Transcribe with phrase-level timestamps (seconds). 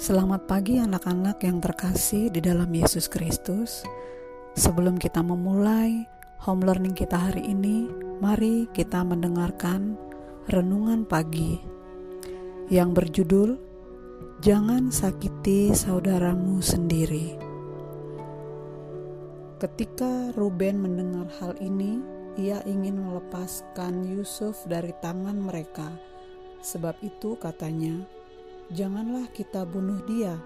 [0.00, 3.84] Selamat pagi anak-anak yang terkasih di dalam Yesus Kristus.
[4.56, 6.08] Sebelum kita memulai
[6.40, 7.84] home learning kita hari ini,
[8.16, 10.00] mari kita mendengarkan
[10.48, 11.60] renungan pagi
[12.72, 13.60] yang berjudul
[14.40, 17.36] Jangan sakiti saudaramu sendiri.
[19.60, 22.00] Ketika Ruben mendengar hal ini,
[22.40, 25.92] ia ingin melepaskan Yusuf dari tangan mereka.
[26.64, 28.00] Sebab itu katanya,
[28.70, 30.38] janganlah kita bunuh dia.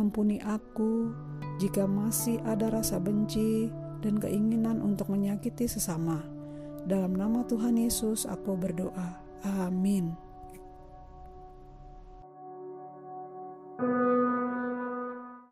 [0.00, 1.12] ampuni aku
[1.60, 6.24] jika masih ada rasa benci dan keinginan untuk menyakiti sesama.
[6.88, 9.27] Dalam nama Tuhan Yesus, aku berdoa.
[9.44, 10.27] Amin.